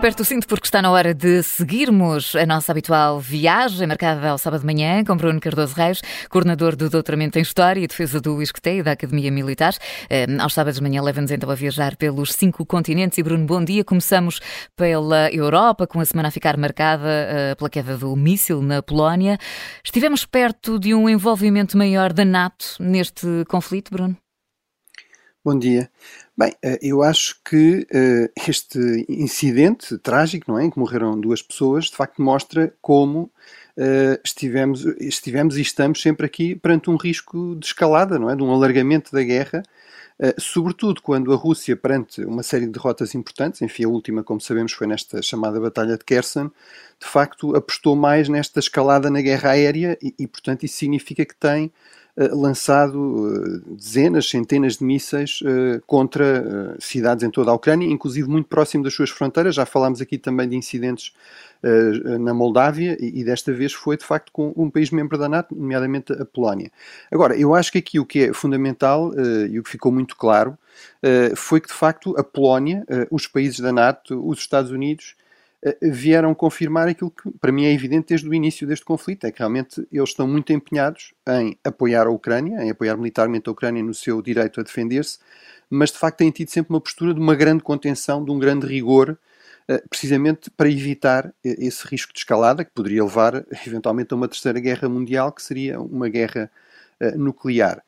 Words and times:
Aperto 0.00 0.22
o 0.22 0.24
cinto 0.24 0.46
porque 0.46 0.66
está 0.66 0.80
na 0.80 0.90
hora 0.90 1.12
de 1.12 1.42
seguirmos 1.42 2.34
a 2.34 2.46
nossa 2.46 2.72
habitual 2.72 3.20
viagem, 3.20 3.86
marcada 3.86 4.30
ao 4.30 4.38
sábado 4.38 4.60
de 4.60 4.66
manhã, 4.66 5.04
com 5.04 5.14
Bruno 5.14 5.38
Cardoso 5.38 5.74
Reis, 5.74 6.00
coordenador 6.30 6.74
do 6.74 6.88
Doutoramento 6.88 7.38
em 7.38 7.42
História 7.42 7.82
e 7.82 7.86
Defesa 7.86 8.18
do 8.18 8.40
ISCTE 8.40 8.78
e 8.78 8.82
da 8.82 8.92
Academia 8.92 9.30
Militar. 9.30 9.74
Um, 10.10 10.40
aos 10.40 10.54
sábados 10.54 10.78
de 10.78 10.82
manhã 10.82 11.02
leva-nos 11.02 11.30
então 11.30 11.50
a 11.50 11.54
viajar 11.54 11.96
pelos 11.96 12.32
cinco 12.32 12.64
continentes. 12.64 13.18
E 13.18 13.22
Bruno, 13.22 13.44
bom 13.44 13.62
dia. 13.62 13.84
Começamos 13.84 14.40
pela 14.74 15.30
Europa, 15.30 15.86
com 15.86 16.00
a 16.00 16.04
semana 16.06 16.28
a 16.28 16.30
ficar 16.30 16.56
marcada 16.56 17.04
uh, 17.52 17.56
pela 17.56 17.68
queda 17.68 17.98
do 17.98 18.16
míssil 18.16 18.62
na 18.62 18.82
Polónia. 18.82 19.36
Estivemos 19.84 20.24
perto 20.24 20.78
de 20.78 20.94
um 20.94 21.10
envolvimento 21.10 21.76
maior 21.76 22.14
da 22.14 22.24
NATO 22.24 22.76
neste 22.80 23.44
conflito, 23.46 23.90
Bruno? 23.90 24.16
Bom 25.42 25.58
dia. 25.58 25.90
Bem, 26.36 26.54
eh, 26.62 26.78
eu 26.82 27.02
acho 27.02 27.40
que 27.42 27.86
uh, 27.90 28.30
este 28.46 29.06
incidente 29.08 29.96
trágico, 29.96 30.52
não 30.52 30.58
é, 30.58 30.66
em 30.66 30.70
que 30.70 30.78
morreram 30.78 31.18
duas 31.18 31.40
pessoas, 31.40 31.86
de 31.86 31.96
facto 31.96 32.20
mostra 32.20 32.74
como 32.82 33.22
uh, 33.74 34.20
estivemos, 34.22 34.84
estivemos 35.00 35.56
e 35.56 35.62
estamos 35.62 36.02
sempre 36.02 36.26
aqui 36.26 36.54
perante 36.54 36.90
um 36.90 36.96
risco 36.96 37.56
de 37.56 37.64
escalada, 37.64 38.18
não 38.18 38.28
é, 38.28 38.36
de 38.36 38.42
um 38.42 38.52
alargamento 38.52 39.12
da 39.12 39.22
guerra, 39.22 39.62
sobretudo 40.38 41.00
quando 41.00 41.32
a 41.32 41.36
Rússia, 41.36 41.74
perante 41.74 42.22
uma 42.22 42.42
série 42.42 42.66
de 42.66 42.72
derrotas 42.72 43.14
importantes, 43.14 43.62
enfim, 43.62 43.84
a 43.84 43.88
última, 43.88 44.22
como 44.22 44.38
sabemos, 44.38 44.72
foi 44.72 44.86
nesta 44.86 45.22
chamada 45.22 45.58
Batalha 45.58 45.96
de 45.96 46.04
Kherson, 46.04 46.50
de 47.00 47.06
facto 47.06 47.56
apostou 47.56 47.96
mais 47.96 48.28
nesta 48.28 48.60
escalada 48.60 49.08
na 49.08 49.22
guerra 49.22 49.52
aérea 49.52 49.96
e, 50.02 50.14
e 50.18 50.26
portanto, 50.26 50.64
isso 50.64 50.76
significa 50.76 51.24
que 51.24 51.34
tem 51.34 51.64
eh, 51.64 51.70
lançado 52.16 53.28
eh, 53.28 53.74
dezenas, 53.74 54.28
centenas 54.28 54.76
de 54.76 54.84
mísseis 54.84 55.40
eh, 55.44 55.80
contra 55.86 56.76
cidades 56.78 57.24
em 57.24 57.30
toda 57.30 57.50
a 57.50 57.54
Ucrânia, 57.54 57.86
inclusive 57.86 58.28
muito 58.28 58.48
próximo 58.48 58.84
das 58.84 58.94
suas 58.94 59.10
fronteiras. 59.10 59.54
Já 59.54 59.64
falámos 59.64 60.00
aqui 60.00 60.18
também 60.18 60.48
de 60.48 60.56
incidentes 60.56 61.12
na 62.20 62.32
Moldávia 62.32 62.96
e 62.98 63.22
desta 63.22 63.52
vez 63.52 63.74
foi 63.74 63.94
de 63.94 64.02
facto 64.02 64.32
com 64.32 64.50
um 64.56 64.70
país 64.70 64.90
membro 64.90 65.18
da 65.18 65.28
NATO, 65.28 65.54
nomeadamente 65.54 66.10
a 66.10 66.24
Polónia. 66.24 66.72
Agora, 67.12 67.36
eu 67.36 67.54
acho 67.54 67.70
que 67.70 67.76
aqui 67.76 68.00
o 68.00 68.06
que 68.06 68.24
é 68.24 68.32
fundamental 68.32 69.12
e 69.46 69.58
o 69.58 69.62
que 69.62 69.68
ficou 69.68 69.92
muito 69.92 70.16
claro 70.16 70.56
foi 71.36 71.60
que 71.60 71.68
de 71.68 71.74
facto 71.74 72.18
a 72.18 72.24
Polónia, 72.24 72.82
os 73.10 73.26
países 73.26 73.60
da 73.60 73.74
NATO, 73.74 74.26
os 74.26 74.38
Estados 74.38 74.70
Unidos 74.70 75.16
eh, 75.18 75.19
vieram 75.82 76.34
confirmar 76.34 76.88
aquilo 76.88 77.10
que 77.10 77.30
para 77.38 77.52
mim 77.52 77.64
é 77.64 77.72
evidente 77.72 78.08
desde 78.08 78.28
o 78.28 78.32
início 78.32 78.66
deste 78.66 78.84
conflito, 78.84 79.26
é 79.26 79.30
que 79.32 79.38
realmente 79.38 79.86
eles 79.92 80.10
estão 80.10 80.26
muito 80.26 80.52
empenhados 80.52 81.12
em 81.28 81.58
apoiar 81.62 82.06
a 82.06 82.10
Ucrânia, 82.10 82.62
em 82.62 82.70
apoiar 82.70 82.96
militarmente 82.96 83.48
a 83.48 83.52
Ucrânia 83.52 83.82
no 83.82 83.92
seu 83.92 84.22
direito 84.22 84.60
a 84.60 84.62
defender-se, 84.62 85.18
mas 85.68 85.90
de 85.90 85.98
facto 85.98 86.18
têm 86.18 86.30
tido 86.30 86.48
sempre 86.50 86.72
uma 86.72 86.80
postura 86.80 87.12
de 87.12 87.20
uma 87.20 87.34
grande 87.34 87.62
contenção, 87.62 88.24
de 88.24 88.30
um 88.30 88.38
grande 88.38 88.66
rigor, 88.66 89.18
eh, 89.68 89.82
precisamente 89.88 90.50
para 90.50 90.68
evitar 90.68 91.26
eh, 91.44 91.56
esse 91.58 91.86
risco 91.86 92.12
de 92.12 92.20
escalada 92.20 92.64
que 92.64 92.72
poderia 92.72 93.04
levar 93.04 93.44
eventualmente 93.66 94.14
a 94.14 94.16
uma 94.16 94.28
terceira 94.28 94.58
guerra 94.60 94.88
mundial, 94.88 95.30
que 95.30 95.42
seria 95.42 95.80
uma 95.80 96.08
guerra 96.08 96.50
nuclear. 97.16 97.82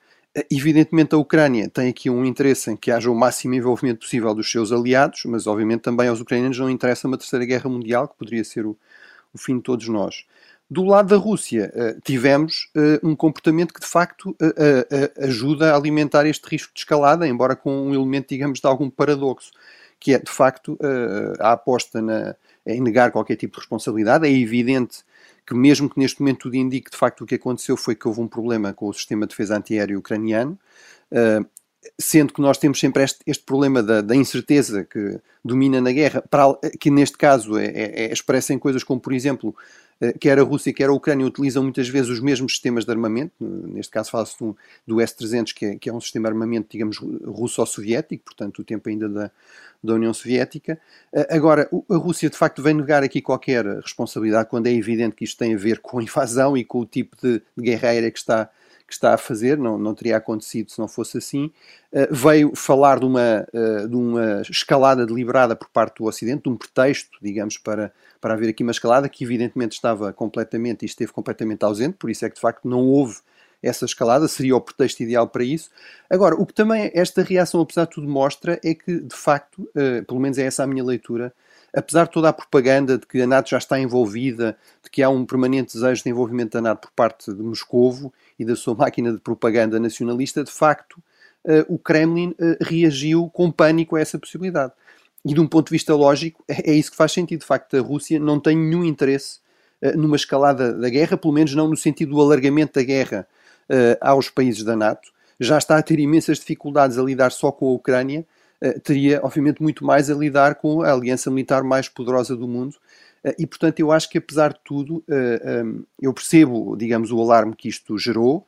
Evidentemente, 0.51 1.15
a 1.15 1.19
Ucrânia 1.19 1.69
tem 1.69 1.91
aqui 1.91 2.09
um 2.09 2.25
interesse 2.25 2.71
em 2.71 2.77
que 2.77 2.91
haja 2.91 3.11
o 3.11 3.15
máximo 3.15 3.55
envolvimento 3.55 4.01
possível 4.01 4.35
dos 4.35 4.51
seus 4.51 4.73
aliados, 4.73 5.25
mas 5.27 5.47
obviamente 5.47 5.83
também 5.83 6.09
aos 6.09 6.21
ucranianos 6.21 6.59
não 6.59 6.71
interessa 6.71 7.07
uma 7.07 7.19
terceira 7.19 7.45
guerra 7.45 7.69
mundial, 7.69 8.09
que 8.09 8.17
poderia 8.17 8.43
ser 8.43 8.65
o, 8.65 8.77
o 9.33 9.39
fim 9.39 9.57
de 9.57 9.63
todos 9.63 9.87
nós. 9.89 10.25
Do 10.71 10.85
lado 10.85 11.09
da 11.11 11.17
Rússia, 11.17 11.71
uh, 11.75 12.01
tivemos 12.01 12.71
uh, 12.75 13.07
um 13.07 13.15
comportamento 13.15 13.75
que 13.75 13.81
de 13.81 13.87
facto 13.87 14.31
uh, 14.31 15.23
ajuda 15.23 15.71
a 15.71 15.77
alimentar 15.77 16.25
este 16.25 16.49
risco 16.49 16.73
de 16.73 16.81
escalada, 16.81 17.29
embora 17.29 17.55
com 17.55 17.89
um 17.89 17.95
elemento, 17.95 18.29
digamos, 18.31 18.59
de 18.59 18.67
algum 18.67 18.89
paradoxo, 18.89 19.51
que 20.01 20.15
é 20.15 20.19
de 20.19 20.31
facto 20.31 20.77
a 21.39 21.53
aposta 21.53 22.03
na, 22.03 22.35
em 22.67 22.81
negar 22.81 23.13
qualquer 23.13 23.37
tipo 23.37 23.55
de 23.55 23.61
responsabilidade. 23.61 24.27
É 24.27 24.33
evidente 24.33 25.05
que 25.47 25.55
mesmo 25.55 25.89
que 25.89 25.99
neste 25.99 26.21
momento 26.21 26.41
tudo 26.41 26.57
indique 26.57 26.91
de 26.91 26.97
facto 26.97 27.23
o 27.23 27.27
que 27.27 27.35
aconteceu 27.35 27.77
foi 27.77 27.95
que 27.95 28.07
houve 28.07 28.21
um 28.21 28.29
problema 28.29 28.73
com 28.73 28.89
o 28.89 28.93
sistema 28.93 29.27
de 29.27 29.31
defesa 29.31 29.57
antiaéreo 29.57 29.99
ucraniano, 29.99 30.59
uh, 31.11 31.45
sendo 31.99 32.33
que 32.33 32.41
nós 32.41 32.59
temos 32.59 32.79
sempre 32.79 33.03
este, 33.03 33.21
este 33.27 33.45
problema 33.45 33.83
da, 33.83 34.01
da, 34.01 34.15
incerteza 34.15 34.85
que 34.85 35.21
domina 35.45 35.81
na 35.81 35.91
guerra, 35.91 36.23
para, 36.23 36.57
que 36.79 36.91
neste 36.91 37.19
caso 37.19 37.59
é, 37.59 37.67
é, 37.67 38.05
é 38.05 38.13
expressa 38.13 38.55
em 38.55 38.59
coisas 38.59 38.85
como, 38.85 39.01
por 39.01 39.13
exemplo, 39.13 39.55
quer 40.19 40.39
a 40.39 40.43
Rússia, 40.43 40.73
quer 40.73 40.89
a 40.89 40.93
Ucrânia 40.93 41.27
utilizam 41.27 41.63
muitas 41.63 41.89
vezes 41.89 42.11
os 42.11 42.21
mesmos 42.21 42.53
sistemas 42.53 42.85
de 42.85 42.91
armamento, 42.91 43.33
neste 43.41 43.93
caso 43.93 44.11
fala-se 44.11 44.39
do, 44.39 44.57
do 44.87 45.01
S-300, 45.01 45.53
que 45.55 45.67
é, 45.67 45.77
que 45.77 45.89
é 45.89 45.93
um 45.93 46.01
sistema 46.01 46.29
de 46.29 46.35
armamento, 46.35 46.69
digamos, 46.71 46.99
russo-soviético, 46.99 48.25
portanto 48.25 48.59
o 48.61 48.65
tempo 48.65 48.89
ainda 48.89 49.09
da, 49.09 49.31
da 49.83 49.95
União 49.95 50.13
Soviética. 50.13 50.79
Agora, 51.29 51.69
a 51.91 51.97
Rússia 51.97 52.31
de 52.31 52.37
facto 52.37 52.63
vem 52.63 52.75
negar 52.75 53.03
aqui 53.03 53.21
qualquer 53.21 53.65
responsabilidade 53.65 54.49
quando 54.49 54.67
é 54.67 54.73
evidente 54.73 55.17
que 55.17 55.25
isto 55.25 55.39
tem 55.39 55.55
a 55.55 55.59
ver 55.59 55.81
com 55.81 55.99
a 55.99 56.03
invasão 56.03 56.57
e 56.57 56.65
com 56.65 56.81
o 56.81 56.87
tipo 56.87 57.17
de, 57.21 57.43
aérea 57.85 58.11
que 58.11 58.19
está, 58.19 58.51
que 58.93 58.97
está 58.97 59.15
a 59.15 59.17
fazer, 59.17 59.57
não, 59.57 59.79
não 59.79 59.95
teria 59.95 60.19
acontecido 60.19 60.71
se 60.71 60.79
não 60.79 60.87
fosse 60.87 61.17
assim. 61.17 61.51
Uh, 61.91 62.15
veio 62.15 62.55
falar 62.55 63.01
de 63.01 63.07
uma, 63.07 63.47
uh, 63.53 63.89
de 63.89 63.97
uma 63.97 64.43
escalada 64.43 65.07
deliberada 65.07 65.57
por 65.57 65.69
parte 65.71 65.97
do 65.99 66.05
Ocidente, 66.05 66.43
de 66.43 66.51
um 66.51 66.57
pretexto, 66.57 67.17
digamos, 67.23 67.57
para, 67.57 67.91
para 68.21 68.35
haver 68.35 68.51
aqui 68.51 68.63
uma 68.63 68.71
escalada 68.71 69.09
que 69.09 69.25
evidentemente 69.25 69.73
estava 69.73 70.13
completamente 70.13 70.83
e 70.83 70.87
esteve 70.87 71.11
completamente 71.11 71.65
ausente, 71.65 71.97
por 71.99 72.11
isso 72.11 72.27
é 72.27 72.29
que 72.29 72.35
de 72.35 72.41
facto 72.43 72.69
não 72.69 72.81
houve 72.81 73.17
essa 73.63 73.87
escalada, 73.87 74.29
seria 74.29 74.57
o 74.57 74.61
pretexto 74.61 75.03
ideal 75.03 75.27
para 75.27 75.45
isso. 75.45 75.71
Agora, 76.11 76.35
o 76.35 76.45
que 76.45 76.53
também 76.53 76.91
esta 76.95 77.23
reação, 77.23 77.61
apesar 77.61 77.85
de 77.85 77.93
tudo, 77.93 78.09
mostra 78.09 78.61
é 78.63 78.75
que, 78.75 79.01
de 79.01 79.17
facto, 79.17 79.63
uh, 79.63 80.05
pelo 80.07 80.21
menos 80.21 80.37
é 80.37 80.43
essa 80.43 80.65
a 80.65 80.67
minha 80.67 80.85
leitura, 80.85 81.33
apesar 81.75 82.05
de 82.05 82.13
toda 82.13 82.29
a 82.29 82.33
propaganda 82.33 82.99
de 82.99 83.07
que 83.07 83.21
a 83.23 83.27
NATO 83.27 83.51
já 83.51 83.59
está 83.59 83.79
envolvida, 83.79 84.57
de 84.83 84.91
que 84.91 85.03
há 85.03 85.09
um 85.09 85.25
permanente 85.25 85.75
desejo 85.75 86.03
de 86.03 86.11
envolvimento 86.11 86.53
da 86.53 86.61
NATO 86.61 86.89
por 86.89 86.93
parte 86.93 87.33
de 87.33 87.43
Moscovo 87.43 88.13
e 88.39 88.45
da 88.45 88.55
sua 88.57 88.75
máquina 88.77 89.13
de 89.13 89.19
propaganda 89.19 89.79
nacionalista, 89.81 90.45
de 90.45 90.51
facto, 90.51 91.03
uh, 91.45 91.75
o 91.75 91.79
Kremlin 91.79 92.31
uh, 92.31 92.57
reagiu 92.61 93.31
com 93.33 93.51
pânico 93.51 93.97
a 93.97 94.01
essa 94.01 94.19
possibilidade. 94.19 94.73
E 95.25 95.33
de 95.33 95.41
um 95.41 95.47
ponto 95.47 95.69
de 95.69 95.73
vista 95.73 95.95
lógico, 95.95 96.45
é, 96.49 96.71
é 96.71 96.75
isso 96.75 96.91
que 96.91 96.97
faz 96.97 97.13
sentido. 97.13 97.41
De 97.41 97.47
facto, 97.47 97.77
a 97.77 97.81
Rússia 97.81 98.19
não 98.19 98.41
tem 98.41 98.57
nenhum 98.57 98.85
interesse 98.85 99.41
numa 99.97 100.17
escalada 100.17 100.73
da 100.73 100.89
guerra, 100.89 101.17
pelo 101.17 101.35
menos 101.35 101.55
não 101.55 101.69
no 101.69 101.77
sentido 101.77 102.15
do 102.15 102.21
alargamento 102.21 102.79
da 102.79 102.85
guerra 102.85 103.27
uh, 103.69 103.99
aos 104.01 104.31
países 104.31 104.63
da 104.63 104.77
NATO, 104.77 105.11
já 105.41 105.59
está 105.59 105.77
a 105.77 105.83
ter 105.83 105.99
imensas 105.99 106.39
dificuldades 106.39 106.99
a 106.99 107.03
lidar 107.03 107.33
só 107.33 107.51
com 107.51 107.67
a 107.67 107.73
Ucrânia, 107.73 108.21
uh, 108.21 108.25
teria, 108.83 109.21
obviamente, 109.23 109.63
muito 109.63 109.85
mais 109.85 110.11
a 110.11 110.15
lidar 110.15 110.57
com 110.57 110.83
a 110.83 110.93
aliança 110.93 111.31
militar 111.31 111.63
mais 111.63 111.89
poderosa 111.89 112.37
do 112.37 112.47
mundo. 112.47 112.77
Uh, 113.25 113.35
e, 113.39 113.47
portanto, 113.47 113.81
eu 113.81 113.93
acho 113.93 114.09
que, 114.09 114.19
apesar 114.19 114.53
de 114.53 114.61
tudo, 114.65 115.05
um, 115.09 115.85
eu 116.01 116.13
percebo, 116.13 116.77
digamos, 116.77 117.11
o 117.11 117.21
alarme 117.21 117.55
que 117.57 117.69
isto 117.69 117.97
gerou. 117.99 118.47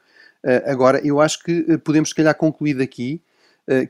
agora, 0.66 1.00
eu 1.04 1.20
acho 1.20 1.42
que 1.42 1.78
podemos, 1.78 2.10
se 2.10 2.14
calhar, 2.14 2.34
concluir 2.34 2.74
daqui 2.74 3.20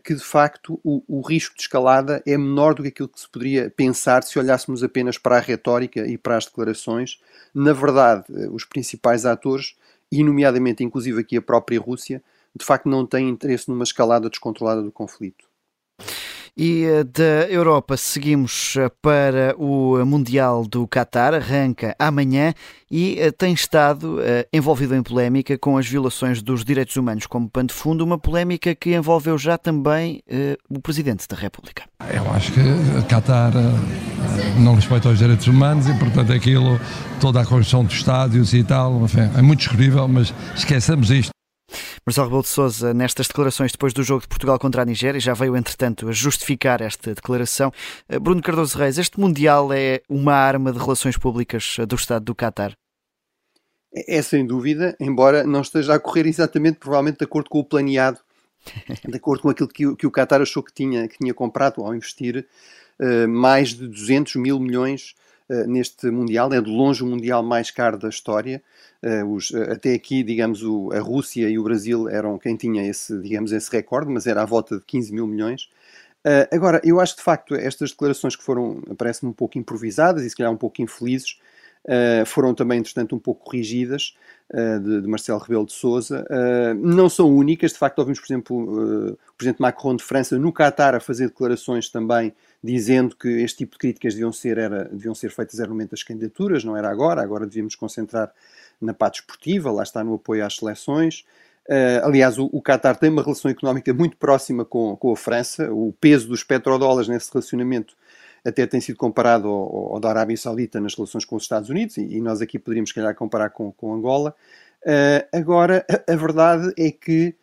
que 0.05 0.15
de 0.15 0.23
facto 0.23 0.79
o, 0.85 1.03
o, 1.09 1.21
risco 1.21 1.57
de 1.57 1.63
escalada 1.63 2.23
é 2.25 2.39
menor 2.39 2.75
do 2.75 2.83
que 2.83 2.91
aquilo 2.91 3.09
que 3.09 3.19
se 3.19 3.29
poderia 3.29 3.69
pensar 3.69 4.23
se 4.23 4.39
olhássemos 4.39 4.85
apenas 4.85 5.19
para 5.19 5.37
a 5.37 5.41
retórica 5.41 6.07
e 6.07 6.17
para 6.17 6.37
as 6.37 6.45
declarações. 6.45 7.21
Na 7.53 7.73
verdade, 7.73 8.25
os 8.53 8.65
principais 8.65 9.27
atores 9.27 9.75
e 10.11 10.23
nomeadamente 10.23 10.85
inclusive 10.85 11.21
aqui 11.21 11.37
a 11.37 11.43
própria 11.43 11.81
Rússia, 11.81 12.23
de 12.55 12.65
facto 12.65 12.89
não 12.89 13.05
tem 13.05 13.29
interesse 13.29 13.69
numa 13.69 13.83
escalada 13.83 14.31
descontrolada 14.31 14.81
do 14.81 14.93
conflito. 14.93 15.45
E 16.57 16.85
eh, 16.85 17.03
da 17.03 17.51
Europa 17.51 17.97
seguimos 17.97 18.77
eh, 18.77 18.89
para 19.03 19.57
o 19.59 20.05
Mundial 20.07 20.65
do 20.65 20.87
Qatar, 20.87 21.35
arranca 21.35 21.97
amanhã 21.99 22.55
e 22.89 23.19
eh, 23.19 23.33
tem 23.33 23.53
estado 23.53 24.21
envolvido 24.53 24.95
em 24.95 25.03
polémica 25.03 25.59
com 25.59 25.77
as 25.77 25.87
violações 25.87 26.41
dos 26.41 26.65
direitos 26.65 26.95
humanos 26.95 27.27
como 27.27 27.51
pano 27.51 27.69
de 27.69 27.75
fundo, 27.75 28.05
uma 28.05 28.17
polémica 28.17 28.73
que 28.73 28.95
envolveu 28.95 29.37
já 29.37 29.59
também 29.59 30.23
o 30.71 30.81
Presidente 30.81 31.27
da 31.27 31.37
República. 31.37 31.85
Eu 32.13 32.31
acho 32.33 32.53
que 32.53 32.61
Qatar 33.09 33.53
não 34.59 34.77
respeita 34.77 35.09
os 35.09 35.19
direitos 35.19 35.47
humanos 35.47 35.89
e, 35.89 35.95
portanto, 35.95 36.33
aquilo, 36.33 36.81
toda 37.21 37.41
a 37.41 37.45
construção 37.45 37.85
dos 37.85 37.95
estádios 37.95 38.55
e 38.55 38.63
tal, 38.63 39.03
enfim, 39.05 39.29
é 39.37 39.43
muito 39.43 39.61
discutível, 39.61 40.07
mas 40.07 40.33
esqueçamos 40.55 41.11
isto. 41.11 41.35
Marcelo 42.05 42.27
Rebelo 42.27 42.43
de 42.43 42.49
Sousa, 42.49 42.95
nestas 42.95 43.29
declarações 43.29 43.73
depois 43.73 43.93
do 43.93 44.03
jogo 44.03 44.23
de 44.23 44.29
Portugal 44.29 44.59
contra 44.59 44.83
a 44.83 44.85
Nigéria, 44.85 45.21
já 45.21 45.35
veio, 45.35 45.57
entretanto, 45.57 46.09
a 46.09 46.13
justificar 46.13 46.81
esta 46.81 47.15
declaração. 47.15 47.73
Eh, 48.09 48.19
Bruno 48.19 48.43
Cardoso 48.43 48.79
Reis, 48.79 48.99
este 48.99 49.19
Mundial 49.19 49.73
é 49.73 50.01
uma 50.09 50.35
arma 50.35 50.73
de 50.73 50.79
relações 50.79 51.17
públicas 51.17 51.77
do 51.89 51.97
Estado 51.97 52.25
do 52.25 52.35
Qatar? 52.35 52.77
É, 53.95 54.17
é 54.17 54.23
sem 54.23 54.47
dúvida, 54.47 54.97
embora 54.99 55.45
não 55.45 55.61
esteja 55.61 55.95
a 55.95 56.01
correr 56.01 56.27
exatamente, 56.27 56.79
provavelmente, 56.79 57.19
de 57.19 57.25
acordo 57.25 57.49
com 57.49 57.61
o 57.61 57.65
planeado, 57.65 58.19
de 59.09 59.17
acordo 59.17 59.43
com 59.43 59.51
aquilo 59.51 59.69
que, 59.69 59.97
que 59.97 60.07
o 60.07 60.11
Qatar 60.11 60.41
achou 60.41 60.63
que 60.63 60.73
tinha, 60.73 61.07
que 61.07 61.19
tinha 61.19 61.35
comprado 61.35 61.83
ao 61.83 61.95
investir 61.95 62.47
uh, 62.99 63.29
mais 63.29 63.71
de 63.71 63.87
200 63.87 64.37
mil 64.37 64.59
milhões 64.59 65.15
neste 65.67 66.11
Mundial. 66.11 66.53
É 66.53 66.61
de 66.61 66.71
longe 66.71 67.03
o 67.03 67.07
Mundial 67.07 67.43
mais 67.43 67.71
caro 67.71 67.99
da 67.99 68.09
história. 68.09 68.63
Uh, 69.03 69.35
os, 69.35 69.51
uh, 69.51 69.73
até 69.73 69.93
aqui, 69.93 70.23
digamos, 70.23 70.63
o, 70.63 70.91
a 70.93 70.99
Rússia 70.99 71.49
e 71.51 71.59
o 71.59 71.63
Brasil 71.63 72.09
eram 72.09 72.39
quem 72.39 72.57
tinha 72.57 72.89
esse, 72.89 73.21
digamos, 73.21 73.53
esse 73.53 73.71
recorde, 73.71 74.11
mas 74.11 74.27
era 74.27 74.41
à 74.41 74.47
volta 74.47 74.79
de 74.79 74.85
15 74.85 75.13
mil 75.13 75.27
milhões. 75.27 75.69
Uh, 76.27 76.49
agora, 76.51 76.81
eu 76.83 76.99
acho 77.01 77.17
de 77.17 77.23
facto 77.23 77.55
estas 77.55 77.91
declarações 77.91 78.35
que 78.35 78.43
foram, 78.43 78.81
parecem 78.97 79.29
um 79.29 79.33
pouco 79.33 79.59
improvisadas 79.59 80.25
e 80.25 80.31
se 80.31 80.35
calhar 80.35 80.51
um 80.51 80.57
pouco 80.57 80.81
infelizes, 80.81 81.39
uh, 81.85 82.25
foram 82.25 82.55
também, 82.55 82.79
entretanto, 82.79 83.15
um 83.15 83.19
pouco 83.19 83.45
corrigidas, 83.45 84.17
uh, 84.51 84.81
de, 84.81 85.03
de, 85.03 85.07
Marcelo 85.07 85.39
Rebelo 85.39 85.67
de 85.67 85.75
Souza. 85.75 86.25
não 86.81 87.11
são 87.11 87.29
únicas, 87.29 87.73
de 87.73 87.79
facto, 87.79 87.99
ouvimos, 87.99 88.21
por 88.21 88.27
exemplo, 88.27 89.13
o 89.13 89.35
Presidente 89.37 89.61
Macron 89.61 89.97
de 89.97 90.03
França 90.03 90.39
no 90.39 90.51
Qatar 90.51 90.95
a 90.95 91.01
fazer 91.01 91.29
declarações 91.29 91.91
também 91.91 92.33
dizendo 92.65 93.15
que 93.15 93.29
este 93.29 93.59
tipo 93.59 93.73
de 93.73 93.79
críticas 93.79 94.15
deviam 94.15 94.33
ser, 94.33 94.57
era, 94.57 94.85
deviam 94.87 95.15
ser 95.15 95.31
feitas 95.31 95.59
era 95.59 95.69
no 95.69 95.75
momento 95.75 95.91
das 95.91 96.03
candidaturas, 96.03 96.65
não 96.65 96.75
era 96.75 96.89
agora, 96.89 97.21
agora 97.21 97.45
devíamos 97.45 97.75
concentrar 97.75 98.33
na 98.81 98.95
parte 98.95 99.21
esportiva, 99.21 99.71
lá 99.71 99.83
está 99.83 100.03
no 100.03 100.15
apoio 100.15 100.45
às 100.45 100.57
seleções. 100.57 101.27
Uh, 101.69 102.01
aliás, 102.05 102.39
o, 102.39 102.49
o 102.51 102.63
Qatar 102.63 102.97
tem 102.97 103.11
uma 103.11 103.23
relação 103.23 103.51
económica 103.51 103.93
muito 103.93 104.17
próxima 104.17 104.65
com, 104.65 104.97
com 104.97 105.13
a 105.13 105.17
França. 105.17 105.71
O 105.71 105.93
peso 106.01 106.27
dos 106.27 106.43
petrodólares 106.43 107.07
nesse 107.07 107.31
relacionamento 107.31 107.95
até 108.43 108.67
tem 108.67 108.81
sido 108.81 108.97
comparado 108.97 109.47
ao, 109.47 109.95
ao, 109.95 110.01
da 110.01 110.09
Arábia 110.09 110.37
Saudita 110.37 110.81
nas 110.81 110.95
relações 110.95 111.27
com 111.27 111.37
os 111.37 111.43
Estados 111.43 111.69
Unidos, 111.69 111.99
e, 111.99 112.17
e 112.17 112.21
nós 112.21 112.41
aqui 112.41 112.59
poderíamos, 112.59 112.91
se 112.91 112.95
calhar, 112.95 113.15
comparar 113.15 113.51
com, 113.51 113.73
com 113.73 113.93
Angola. 113.93 114.35
Uh, 114.83 115.37
agora, 115.37 115.85
a, 115.91 116.13
a, 116.13 116.17
verdade 116.17 116.73
é 116.79 116.91
que 116.91 117.35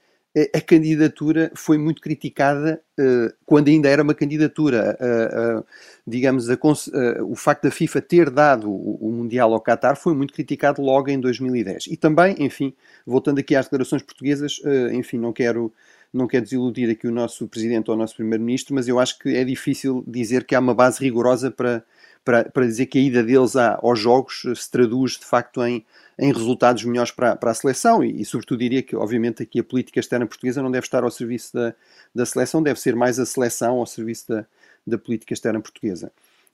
a 0.55 0.61
candidatura 0.61 1.51
foi 1.53 1.77
muito 1.77 2.01
criticada 2.01 2.81
uh, 2.97 3.33
quando 3.45 3.67
ainda 3.67 3.89
era 3.89 4.01
uma 4.01 4.13
candidatura. 4.13 4.97
Uh, 4.99 5.59
uh, 5.59 5.65
digamos, 6.07 6.49
a, 6.49 6.57
o 7.23 7.35
facto 7.35 7.63
da 7.63 7.71
FIFA 7.71 8.01
ter 8.01 8.29
dado 8.29 8.69
o, 8.69 8.97
o, 9.01 9.11
Mundial 9.11 9.53
ao 9.53 9.61
Qatar 9.61 9.97
foi 9.97 10.13
muito 10.13 10.33
criticado 10.33 10.81
logo 10.81 11.09
em 11.09 11.19
2010. 11.19 11.87
E 11.87 11.97
também, 11.97 12.35
enfim, 12.39 12.73
voltando 13.05 13.39
aqui 13.39 13.55
às 13.55 13.65
declarações 13.65 14.01
portuguesas, 14.01 14.59
enfim, 14.93 15.17
não 15.17 15.31
quero, 15.31 15.71
não 16.11 16.27
quero 16.27 16.43
desiludir 16.43 16.89
aqui 16.89 17.07
o 17.07 17.11
nosso 17.11 17.47
Presidente 17.47 17.89
ou 17.89 17.95
o 17.95 17.99
nosso 17.99 18.15
Primeiro-Ministro, 18.15 18.73
mas 18.73 18.87
eu 18.87 18.99
acho 18.99 19.19
que 19.19 19.35
é 19.35 19.43
difícil 19.43 20.03
dizer 20.07 20.43
que 20.43 20.55
há 20.55 20.59
uma 20.59 20.73
base 20.73 20.99
rigorosa 20.99 21.51
para, 21.51 21.83
para, 22.23 22.45
para 22.45 22.65
dizer 22.65 22.85
que 22.87 22.97
a 22.97 23.01
ida 23.01 23.23
deles 23.23 23.55
aos 23.55 23.99
Jogos 23.99 24.43
se 24.55 24.71
traduz 24.71 25.13
de 25.13 25.25
facto 25.25 25.63
em 25.63 25.85
em 26.21 26.31
resultados 26.31 26.83
melhores 26.83 27.09
para, 27.09 27.35
para 27.35 27.49
a 27.49 27.53
seleção 27.53 28.03
e, 28.03 28.21
e, 28.21 28.25
sobretudo, 28.25 28.59
diria 28.59 28.83
que, 28.83 28.95
obviamente, 28.95 29.41
aqui 29.41 29.59
a 29.59 29.63
política 29.63 29.99
externa 29.99 30.27
portuguesa 30.27 30.61
não 30.61 30.69
deve 30.69 30.85
estar 30.85 31.03
ao 31.03 31.09
serviço 31.09 31.51
da, 31.51 31.73
da 32.13 32.25
seleção, 32.27 32.61
deve 32.61 32.79
ser 32.79 32.95
mais 32.95 33.19
a 33.19 33.25
seleção 33.25 33.77
ao 33.77 33.87
serviço 33.87 34.29
da, 34.29 34.45
da 34.85 34.99
política 34.99 35.33
externa 35.33 35.59
portuguesa. 35.59 36.11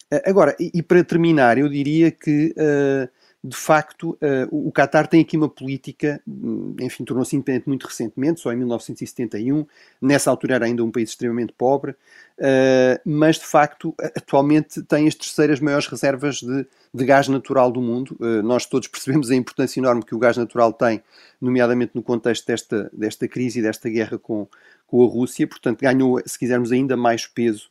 Uh, 0.09 0.21
agora, 0.25 0.55
e, 0.57 0.71
e, 0.73 0.81
para 0.81 1.03
terminar, 1.03 1.57
eu 1.57 1.67
diria 1.67 2.09
que 2.11 2.55
uh, 2.55 3.09
de 3.43 3.55
facto, 3.55 4.17
uh, 4.21 4.67
o 4.67 4.71
Qatar 4.71 5.07
tem 5.07 5.21
aqui 5.21 5.37
uma 5.37 5.47
política, 5.47 6.21
hum, 6.27 6.75
enfim, 6.81 7.05
tornou-se 7.05 7.35
independente 7.35 7.67
muito 7.67 7.85
recentemente, 7.85 8.41
só 8.41 8.51
em 8.51 8.57
1971. 8.57 9.65
Nessa 10.01 10.29
altura 10.29 10.55
era 10.55 10.65
ainda 10.65 10.83
um 10.83 10.91
país 10.91 11.09
extremamente 11.09 11.53
pobre, 11.53 11.91
uh, 11.91 12.99
mas 13.05 13.37
de 13.37 13.45
facto, 13.45 13.93
atualmente 13.99 14.81
tem 14.83 15.07
as 15.07 15.15
terceiras 15.15 15.59
maiores 15.59 15.87
reservas 15.87 16.37
de, 16.37 16.65
de 16.93 17.05
gás 17.05 17.27
natural 17.27 17.71
do 17.71 17.79
mundo. 17.79 18.17
Uh, 18.19 18.41
nós 18.41 18.65
todos 18.65 18.87
percebemos 18.89 19.29
a 19.29 19.35
importância 19.35 19.79
enorme 19.79 20.03
que 20.03 20.15
o 20.15 20.19
gás 20.19 20.35
natural 20.35 20.73
tem, 20.73 21.01
nomeadamente 21.39 21.91
no 21.93 22.01
contexto 22.01 22.47
desta, 22.47 22.89
desta 22.91 23.27
crise 23.27 23.59
e 23.59 23.61
desta 23.61 23.87
guerra 23.87 24.17
com, 24.17 24.47
com 24.87 25.03
a 25.03 25.07
Rússia. 25.07 25.47
Portanto, 25.47 25.81
ganhou, 25.81 26.19
se 26.25 26.37
quisermos, 26.37 26.71
ainda 26.71 26.97
mais 26.97 27.25
peso 27.25 27.69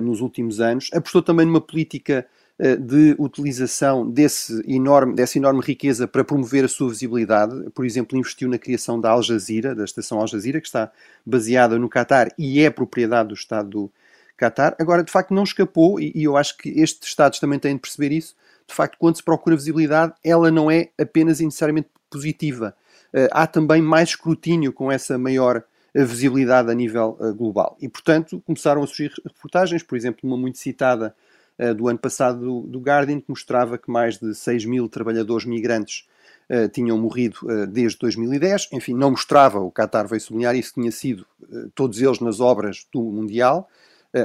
nos 0.00 0.20
últimos 0.20 0.60
anos. 0.60 0.88
Apostou 0.92 1.20
também 1.20 1.44
numa 1.44 1.60
política 1.60 2.24
eh, 2.24 2.28
de 2.58 3.16
utilização 3.18 4.08
desse 4.08 4.62
enorme, 4.66 5.14
dessa 5.14 5.38
enorme 5.38 5.60
riqueza 5.60 6.06
para 6.06 6.22
promover 6.22 6.64
a 6.64 6.68
sua 6.68 6.88
visibilidade. 6.88 7.68
Por 7.70 7.84
exemplo, 7.84 8.16
investiu 8.16 8.48
na 8.48 8.58
criação 8.58 9.00
da 9.00 9.10
Al 9.10 9.22
Jazeera, 9.22 9.74
da 9.74 9.84
estação 9.84 10.20
Al 10.20 10.28
Jazeera, 10.28 10.60
que 10.60 10.66
está 10.66 10.92
baseada 11.26 11.78
no 11.78 11.88
Qatar 11.88 12.30
e 12.38 12.60
é 12.60 12.70
propriedade 12.70 13.30
do 13.30 13.34
Estado 13.34 13.68
do 13.68 13.92
Qatar. 14.36 14.76
Agora, 14.78 15.02
de 15.02 15.10
facto, 15.10 15.34
não 15.34 15.42
escapou, 15.42 16.00
e 16.00 16.12
eu 16.16 16.36
acho 16.36 16.56
que 16.56 16.68
estes 16.68 17.08
Estados 17.08 17.38
também 17.40 17.58
têm 17.58 17.74
de 17.74 17.80
perceber 17.80 18.12
isso. 18.12 18.36
De 18.66 18.74
facto, 18.74 18.96
quando 18.98 19.16
se 19.16 19.22
procura 19.22 19.56
visibilidade, 19.56 20.14
ela 20.22 20.50
não 20.50 20.70
é 20.70 20.90
apenas 20.98 21.40
e 21.40 21.44
necessariamente 21.44 21.88
positiva. 22.08 22.74
Eh, 23.12 23.28
há 23.32 23.46
também 23.46 23.82
mais 23.82 24.10
escrutínio 24.10 24.72
com 24.72 24.90
essa 24.90 25.18
maior 25.18 25.62
eh, 25.94 26.04
visibilidade 26.04 26.70
a 26.70 26.74
nível 26.74 27.16
global. 27.36 27.76
E, 27.80 27.88
portanto, 27.88 28.42
começaram 28.46 28.82
a 28.82 28.86
surgir 28.86 29.12
reportagens, 29.24 29.82
por 29.82 29.96
exemplo, 29.96 30.20
uma 30.24 30.36
muito 30.36 30.58
citada 30.58 31.08
eh, 31.08 31.23
do 31.76 31.88
ano 31.88 31.98
passado 31.98 32.40
do, 32.40 32.60
do, 32.66 32.80
Guardian, 32.80 33.20
que 33.20 33.28
mostrava 33.28 33.78
que 33.78 33.90
mais 33.90 34.18
de 34.18 34.34
6 34.34 34.64
mil 34.64 34.88
trabalhadores 34.88 35.46
migrantes 35.46 36.04
uh, 36.50 36.68
tinham 36.68 36.98
morrido 36.98 37.38
uh, 37.44 37.66
desde 37.66 37.98
2010. 37.98 38.70
Enfim, 38.72 38.94
não 38.94 39.12
mostrava, 39.12 39.60
o 39.60 39.70
Qatar 39.70 40.08
veio 40.08 40.20
sublinhar 40.20 40.56
isso, 40.56 40.74
tinha 40.74 40.90
sido 40.90 41.24
todos 41.74 42.00
eles 42.00 42.20
nas 42.20 42.40
obras 42.40 42.86
do 42.92 43.02
Mundial, 43.02 43.68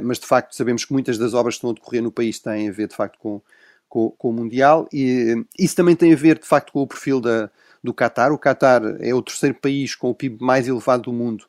mas 0.03 0.19
de 0.19 0.25
facto 0.25 0.55
sabemos 0.55 0.85
que 0.85 0.93
muitas 0.93 1.17
das 1.17 1.33
obras 1.33 1.55
que 1.55 1.57
estão 1.57 1.71
a 1.71 1.73
decorrer 1.73 2.01
no 2.01 2.11
país 2.11 2.39
têm 2.39 2.69
a 2.69 2.71
ver 2.71 2.87
de 2.87 2.95
facto 2.95 3.19
com, 3.19 3.41
com, 3.89 4.11
com 4.11 4.29
o 4.29 4.33
Mundial 4.33 4.87
e 4.93 5.43
isso 5.57 5.75
também 5.75 5.95
tem 5.95 6.13
a 6.13 6.15
ver 6.15 6.39
de 6.39 6.47
facto 6.47 6.71
com 6.71 6.81
o 6.81 6.87
perfil 6.87 7.19
da, 7.19 7.49
do 7.83 7.93
Qatar. 7.93 8.31
O 8.31 8.37
Qatar 8.37 8.81
é 8.99 9.13
o 9.13 9.21
terceiro 9.21 9.55
país 9.55 9.95
com 9.95 10.09
o 10.09 10.15
PIB 10.15 10.37
mais 10.39 10.67
elevado 10.67 11.03
do 11.03 11.13
mundo 11.13 11.45
eh, 11.45 11.49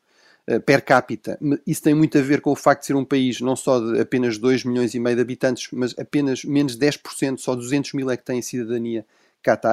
per 0.65 0.83
capita. 0.83 1.39
Isso 1.65 1.83
tem 1.83 1.93
muito 1.93 2.17
a 2.17 2.21
ver 2.21 2.41
com 2.41 2.51
o 2.51 2.55
facto 2.55 2.81
de 2.81 2.87
ser 2.87 2.95
um 2.95 3.05
país 3.05 3.39
não 3.41 3.55
só 3.55 3.79
de 3.79 3.99
apenas 3.99 4.37
2 4.37 4.65
milhões 4.65 4.93
e 4.93 4.99
meio 4.99 5.15
de 5.15 5.21
habitantes, 5.21 5.67
mas 5.71 5.97
apenas 5.97 6.43
menos 6.43 6.77
10%, 6.77 7.37
só 7.37 7.55
200 7.55 7.93
mil 7.93 8.09
é 8.09 8.17
que 8.17 8.25
têm 8.25 8.41
cidadania 8.41 9.05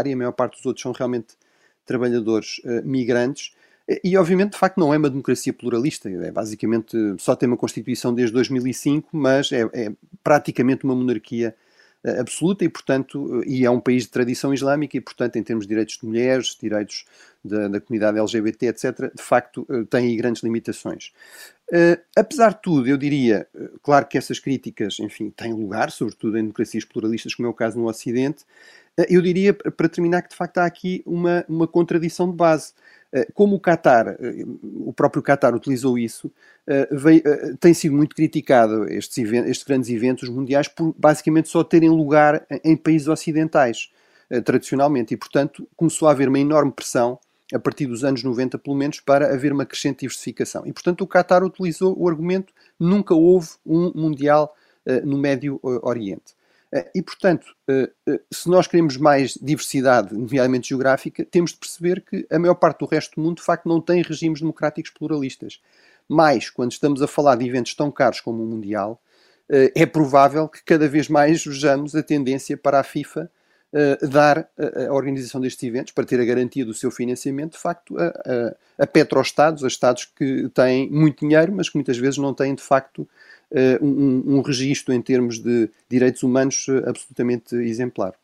e 0.06 0.12
a 0.12 0.16
maior 0.16 0.32
parte 0.32 0.56
dos 0.56 0.66
outros 0.66 0.82
são 0.82 0.92
realmente 0.92 1.34
trabalhadores 1.84 2.58
uh, 2.64 2.82
migrantes. 2.84 3.52
E, 4.04 4.16
obviamente, 4.16 4.52
de 4.52 4.58
facto, 4.58 4.78
não 4.78 4.92
é 4.92 4.98
uma 4.98 5.08
democracia 5.08 5.52
pluralista. 5.52 6.10
É 6.10 6.30
basicamente 6.30 6.96
só 7.18 7.34
tem 7.34 7.48
uma 7.48 7.56
Constituição 7.56 8.14
desde 8.14 8.34
2005, 8.34 9.08
mas 9.12 9.50
é, 9.50 9.62
é 9.72 9.92
praticamente 10.22 10.84
uma 10.84 10.94
monarquia 10.94 11.54
absoluta 12.20 12.64
e, 12.64 12.68
portanto, 12.68 13.42
e 13.46 13.64
é 13.64 13.70
um 13.70 13.80
país 13.80 14.04
de 14.04 14.10
tradição 14.10 14.52
islâmica 14.52 14.96
e, 14.96 15.00
portanto, 15.00 15.36
em 15.36 15.42
termos 15.42 15.64
de 15.64 15.70
direitos 15.70 15.96
de 15.98 16.06
mulheres, 16.06 16.56
direitos 16.60 17.06
da, 17.48 17.68
da 17.68 17.80
comunidade 17.80 18.18
LGBT, 18.18 18.66
etc., 18.66 19.12
de 19.14 19.22
facto 19.22 19.66
uh, 19.68 19.84
tem 19.86 20.16
grandes 20.16 20.42
limitações. 20.42 21.12
Uh, 21.70 22.00
apesar 22.16 22.54
de 22.54 22.62
tudo, 22.62 22.88
eu 22.88 22.96
diria, 22.96 23.46
uh, 23.54 23.78
claro 23.82 24.06
que 24.06 24.16
essas 24.16 24.38
críticas, 24.38 24.98
enfim, 25.00 25.30
têm 25.30 25.52
lugar, 25.52 25.90
sobretudo 25.90 26.38
em 26.38 26.42
democracias 26.42 26.84
pluralistas, 26.84 27.34
como 27.34 27.48
é 27.48 27.50
o 27.50 27.54
caso 27.54 27.78
no 27.78 27.88
Ocidente, 27.88 28.44
eu 29.08 29.22
diria, 29.22 29.54
para 29.54 29.88
terminar, 29.88 30.22
que 30.22 30.30
de 30.30 30.34
facto 30.34 30.58
há 30.58 30.64
aqui 30.64 31.02
uma, 31.06 31.44
uma 31.48 31.68
contradição 31.68 32.28
de 32.28 32.36
base. 32.36 32.72
Como 33.32 33.54
o 33.54 33.60
Qatar, 33.60 34.18
o 34.84 34.92
próprio 34.92 35.22
Qatar 35.22 35.54
utilizou 35.54 35.96
isso, 35.96 36.30
veio, 36.90 37.22
tem 37.60 37.72
sido 37.72 37.94
muito 37.94 38.14
criticado 38.14 38.90
estes, 38.90 39.16
estes 39.18 39.62
grandes 39.62 39.88
eventos 39.88 40.28
mundiais 40.28 40.66
por 40.66 40.92
basicamente 40.98 41.48
só 41.48 41.62
terem 41.62 41.88
lugar 41.88 42.44
em 42.64 42.76
países 42.76 43.06
ocidentais, 43.06 43.88
tradicionalmente, 44.44 45.14
e 45.14 45.16
portanto 45.16 45.66
começou 45.76 46.08
a 46.08 46.10
haver 46.10 46.28
uma 46.28 46.40
enorme 46.40 46.72
pressão 46.72 47.20
a 47.52 47.58
partir 47.58 47.86
dos 47.86 48.04
anos 48.04 48.22
90, 48.22 48.58
pelo 48.58 48.76
menos, 48.76 49.00
para 49.00 49.32
haver 49.32 49.52
uma 49.52 49.64
crescente 49.64 50.00
diversificação. 50.00 50.66
E, 50.66 50.72
portanto, 50.72 51.02
o 51.02 51.06
Qatar 51.06 51.42
utilizou 51.42 51.94
o 51.98 52.08
argumento 52.08 52.52
nunca 52.78 53.14
houve 53.14 53.50
um 53.64 53.92
Mundial 53.94 54.54
uh, 54.86 55.06
no 55.06 55.18
Médio 55.18 55.58
uh, 55.62 55.86
Oriente. 55.86 56.36
Uh, 56.72 56.84
e, 56.94 57.02
portanto, 57.02 57.46
se 58.30 58.48
nós 58.48 58.66
queremos 58.66 58.98
mais 58.98 59.38
diversidade, 59.40 60.14
nomeadamente 60.14 60.68
geográfica, 60.68 61.24
temos 61.24 61.52
de 61.52 61.56
perceber 61.56 62.02
que 62.02 62.26
a 62.30 62.38
maior 62.38 62.54
parte 62.54 62.80
do 62.80 62.86
resto 62.86 63.14
do 63.14 63.22
mundo, 63.22 63.38
de 63.38 63.42
facto, 63.42 63.66
não 63.66 63.80
tem 63.80 64.02
regimes 64.02 64.40
democráticos 64.40 64.90
pluralistas. 64.90 65.60
Mas, 66.06 66.50
quando 66.50 66.72
estamos 66.72 67.00
a 67.00 67.06
falar 67.06 67.36
de 67.36 67.46
eventos 67.46 67.74
tão 67.74 67.90
caros 67.90 68.20
como 68.20 68.42
o 68.42 68.46
Mundial, 68.46 69.00
é 69.50 69.86
provável 69.86 70.46
que 70.46 70.62
cada 70.62 70.86
vez 70.86 71.08
mais 71.08 71.42
vejamos 71.42 71.94
a 71.94 72.02
tendência 72.02 72.54
para 72.54 72.80
a 72.80 72.82
FIFA 72.82 73.24
uh, 73.24 73.37
dar 74.06 74.48
a, 74.58 74.86
a, 74.86 74.92
organização 74.92 75.40
destes 75.40 75.62
eventos, 75.62 75.92
para 75.92 76.04
ter 76.04 76.20
a 76.20 76.24
garantia 76.24 76.64
do 76.64 76.72
seu 76.72 76.90
financiamento, 76.90 77.52
de 77.52 77.58
facto, 77.58 77.96
a, 77.98 78.06
a, 78.06 78.84
a 78.84 78.86
a 79.62 79.68
estados 79.68 80.04
que 80.04 80.48
têm 80.54 80.90
muito 80.90 81.20
dinheiro, 81.20 81.52
mas 81.52 81.68
que 81.68 81.76
muitas 81.76 81.98
vezes 81.98 82.18
não 82.18 82.32
têm, 82.32 82.54
de 82.54 82.62
facto, 82.62 83.06
uh, 83.50 83.84
um, 83.84 84.38
um 84.38 84.40
registro 84.40 84.94
em 84.94 85.02
termos 85.02 85.38
de 85.38 85.70
direitos 85.88 86.22
humanos 86.22 86.66
eh, 86.68 86.88
absolutamente 86.88 87.54
exemplar. 87.56 88.14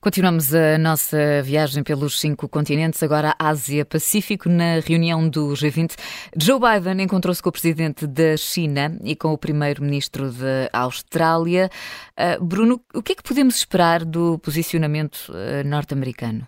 Continuamos 0.00 0.54
a 0.54 0.78
nossa 0.78 1.42
viagem 1.42 1.82
pelos 1.82 2.20
cinco 2.20 2.48
continentes, 2.48 3.02
agora 3.02 3.34
Ásia-Pacífico, 3.38 4.48
na 4.48 4.80
reunião 4.80 5.28
do 5.28 5.48
G20. 5.48 5.96
Joe 6.36 6.60
Biden 6.60 7.02
encontrou-se 7.02 7.42
com 7.42 7.48
o 7.48 7.52
presidente 7.52 8.06
da 8.06 8.36
China 8.36 8.98
e 9.02 9.16
com 9.16 9.32
o 9.32 9.38
primeiro-ministro 9.38 10.30
da 10.30 10.68
Austrália. 10.72 11.70
Uh, 12.18 12.44
Bruno, 12.44 12.80
o 12.94 13.02
que 13.02 13.12
é 13.12 13.14
que 13.16 13.22
podemos 13.22 13.56
esperar 13.56 14.04
do 14.04 14.38
posicionamento 14.38 15.30
uh, 15.30 15.66
norte-americano? 15.66 16.46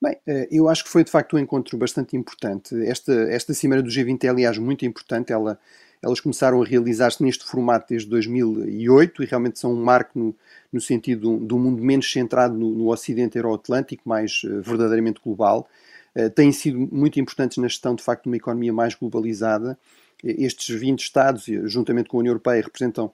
Bem, 0.00 0.16
eh, 0.28 0.48
eu 0.50 0.68
acho 0.68 0.84
que 0.84 0.90
foi 0.90 1.02
de 1.02 1.10
facto 1.10 1.36
um 1.36 1.38
encontro 1.40 1.76
bastante 1.76 2.16
importante. 2.16 2.74
Esta, 2.86 3.12
esta 3.30 3.52
cimeira 3.52 3.82
do 3.82 3.90
G20 3.90 4.24
é, 4.24 4.28
aliás, 4.28 4.56
muito 4.56 4.86
importante. 4.86 5.32
Ela, 5.32 5.58
elas 6.02 6.20
começaram 6.20 6.62
a 6.62 6.64
realizar-se 6.64 7.22
neste 7.22 7.44
formato 7.44 7.88
desde 7.88 8.08
2008 8.08 9.22
e 9.22 9.26
realmente 9.26 9.58
são 9.58 9.72
um 9.72 9.82
marco 9.82 10.18
no, 10.18 10.34
no 10.72 10.80
sentido 10.80 11.38
de 11.38 11.54
um 11.54 11.58
mundo 11.58 11.82
menos 11.82 12.10
centrado 12.10 12.56
no, 12.56 12.70
no 12.70 12.90
Ocidente 12.90 13.36
Euroatlântico, 13.36 14.08
mais 14.08 14.42
uh, 14.44 14.62
verdadeiramente 14.62 15.20
global. 15.22 15.68
Uh, 16.14 16.30
têm 16.30 16.52
sido 16.52 16.78
muito 16.78 17.18
importantes 17.20 17.58
na 17.58 17.68
gestão, 17.68 17.94
de 17.94 18.02
facto, 18.02 18.24
de 18.24 18.28
uma 18.28 18.36
economia 18.36 18.72
mais 18.72 18.94
globalizada. 18.94 19.78
estes 20.22 20.78
20 20.78 21.00
Estados, 21.00 21.46
juntamente 21.64 22.08
com 22.08 22.18
a 22.18 22.20
União 22.20 22.32
Europeia, 22.32 22.62
representam 22.62 23.10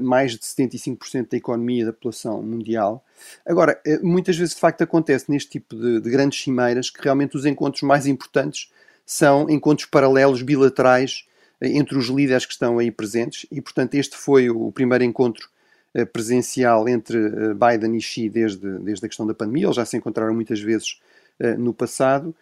mais 0.00 0.32
de 0.32 0.40
75% 0.40 1.30
da 1.30 1.36
economia 1.36 1.86
da 1.86 1.92
população 1.92 2.42
mundial. 2.42 3.02
Agora, 3.46 3.80
muitas 4.02 4.36
vezes 4.36 4.54
de 4.54 4.60
facto 4.60 4.82
acontece 4.82 5.30
neste 5.30 5.50
tipo 5.50 5.76
de, 5.76 6.00
de 6.00 6.10
grandes 6.10 6.42
cimeiras 6.42 6.90
que 6.90 7.00
realmente 7.00 7.36
os 7.36 7.46
encontros 7.46 7.82
mais 7.82 8.04
importantes 8.04 8.70
são 9.06 9.48
encontros 9.48 9.88
paralelos 9.88 10.42
bilaterais 10.42 11.24
entre 11.62 11.96
os 11.96 12.06
líderes 12.06 12.44
que 12.44 12.52
estão 12.52 12.78
aí 12.78 12.90
presentes 12.90 13.46
e, 13.50 13.60
portanto, 13.60 13.94
este 13.94 14.16
foi 14.16 14.50
o 14.50 14.72
primeiro 14.72 15.04
encontro 15.04 15.48
eh, 15.94 16.06
presencial 16.06 16.88
entre 16.88 17.18
eh, 17.18 17.54
Biden 17.54 17.96
e 17.96 18.00
Xi 18.00 18.28
desde, 18.30 18.78
desde 18.78 19.04
a 19.04 19.08
questão 19.08 19.26
da 19.26 19.34
pandemia. 19.34 19.66
Eles 19.66 19.76
já 19.76 19.84
se 19.84 19.96
encontraram 19.96 20.34
muitas 20.34 20.58
vezes 20.60 21.00
eh, 21.38 21.54
no 21.56 21.74
passado 21.74 22.34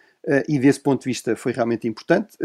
e, 0.46 0.58
desse 0.58 0.78
ponto 0.78 1.00
de 1.00 1.08
vista, 1.08 1.34
foi 1.34 1.50
realmente 1.50 1.88
importante. 1.88 2.36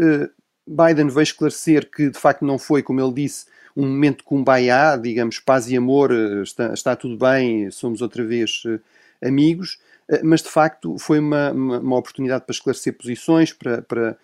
Biden 0.66 1.08
veio 1.08 1.24
esclarecer 1.24 1.90
que, 1.90 2.08
de 2.08 2.18
facto, 2.18 2.42
não 2.42 2.58
foi, 2.58 2.82
como 2.82 3.02
ele 3.02 3.12
disse, 3.12 3.44
um 3.76 3.82
momento 3.82 4.24
kumbaya, 4.24 4.96
digamos, 4.96 5.38
paz 5.38 5.68
e 5.70 5.76
amor, 5.76 6.10
está, 6.42 6.72
está 6.72 6.96
tudo 6.96 7.18
bem, 7.18 7.70
somos 7.70 8.00
outra 8.00 8.24
vez 8.24 8.62
amigos, 9.22 9.78
mas 10.22 10.40
de 10.40 10.48
facto 10.48 10.96
foi 10.98 11.18
uma, 11.18 11.50
uma, 11.52 11.96
oportunidade 11.96 12.44
para 12.44 12.52
esclarecer 12.52 12.96
posições, 12.96 13.52
para, 13.52 13.82
para 13.82 14.16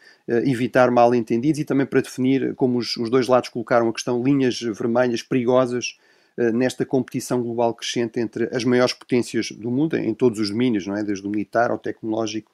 evitar 0.45 0.91
mal-entendidos 0.91 1.61
e 1.61 1.65
também 1.65 1.85
para 1.85 2.01
definir, 2.01 2.55
como 2.55 2.79
os, 2.79 2.97
os, 2.97 3.11
dois 3.11 3.27
lados 3.27 3.49
colocaram 3.49 3.89
a 3.89 3.93
questão, 3.93 4.23
linhas 4.23 4.61
vermelhas 4.61 5.23
perigosas 5.23 5.97
eh, 6.37 6.51
nesta 6.51 6.87
competição 6.87 7.43
global 7.43 7.75
crescente 7.75 8.19
entre 8.19 8.49
as 8.55 8.65
maiores 8.65 8.95
potências 8.95 9.51
do 9.53 9.71
mundo, 9.71 9.97
em 9.97 10.15
todos 10.15 10.39
os 10.41 10.51
domínios, 10.51 10.87
não 10.87 10.97
é? 10.97 11.03
desde 11.03 11.27
o 11.27 11.31
militar 11.31 11.71
ao 11.71 11.79
tecnológico 11.79 12.51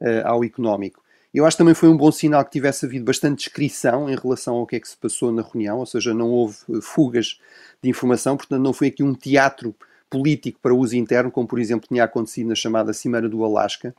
eh, 0.00 0.22
ao 0.24 0.44
económico. 0.44 1.02
Eu 1.32 1.46
acho 1.46 1.56
que 1.56 1.62
também 1.62 1.74
foi 1.74 1.88
um 1.88 1.96
bom 1.96 2.12
sinal 2.12 2.44
que 2.44 2.52
tivesse 2.52 2.86
havido 2.86 3.04
bastante 3.04 3.38
descrição 3.38 4.08
em 4.10 4.14
relação 4.14 4.56
ao 4.56 4.66
que 4.66 4.76
é 4.76 4.80
que 4.80 4.88
se 4.88 4.96
passou 4.96 5.32
na 5.32 5.42
reunião, 5.42 5.78
ou 5.78 5.86
seja, 5.86 6.12
não 6.12 6.30
houve 6.30 6.56
eh, 6.70 6.80
fugas 6.82 7.38
de 7.82 7.88
informação, 7.88 8.36
portanto, 8.36 8.62
não 8.62 8.72
foi 8.72 8.88
aqui 8.88 9.02
um 9.02 9.14
teatro 9.14 9.74
político 10.14 10.60
para 10.62 10.72
uso 10.72 10.94
interno, 10.94 11.28
como 11.28 11.48
por 11.48 11.58
exemplo 11.58 11.88
tinha 11.88 12.04
acontecido 12.04 12.48
na 12.48 12.54
chamada 12.54 12.92
Cimeira 12.92 13.28
do 13.28 13.44
Alasca. 13.44 13.92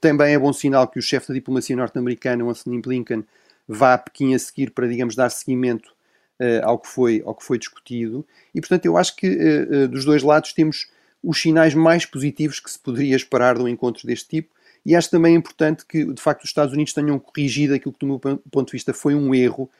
também 0.00 0.32
é 0.32 0.38
bom 0.38 0.52
sinal 0.52 0.88
que 0.88 0.98
o 0.98 1.02
chefe 1.02 1.28
da 1.28 1.34
diplomacia 1.34 1.76
norte-americana, 1.76 2.42
Anthony 2.42 2.80
Blinken, 2.80 3.24
vá 3.68 3.94
a 3.94 3.98
Pequim 3.98 4.34
a 4.34 4.38
seguir 4.38 4.70
para, 4.70 4.88
digamos, 4.88 5.14
dar 5.14 5.30
seguimento 5.30 5.90
uh, 6.40 6.64
ao, 6.64 6.78
que 6.78 6.88
foi, 6.88 7.22
ao 7.24 7.34
que 7.34 7.44
foi 7.44 7.58
discutido. 7.58 8.24
E, 8.54 8.60
portanto, 8.60 8.86
eu 8.86 8.96
acho 8.96 9.14
que 9.16 9.28
uh, 9.28 9.88
dos 9.88 10.04
dois 10.04 10.22
lados 10.22 10.52
temos 10.52 10.88
os 11.22 11.40
sinais 11.40 11.74
mais 11.74 12.06
positivos 12.06 12.60
que 12.60 12.70
se 12.70 12.78
poderia 12.78 13.16
esperar 13.16 13.56
de 13.56 13.62
um 13.62 13.68
encontro 13.68 14.06
deste 14.06 14.28
tipo. 14.28 14.54
E 14.84 14.94
acho 14.94 15.10
também 15.10 15.34
importante 15.34 15.84
que, 15.86 16.04
de 16.04 16.20
facto, 16.20 16.44
os 16.44 16.50
Estados 16.50 16.74
Unidos 16.74 16.92
tenham 16.92 17.18
corrigido 17.18 17.74
aquilo 17.74 17.92
que, 17.92 18.00
do 18.00 18.06
meu 18.06 18.18
ponto 18.18 18.66
de 18.66 18.72
vista, 18.72 18.92
foi 18.92 19.14
um 19.14 19.34
erro. 19.34 19.70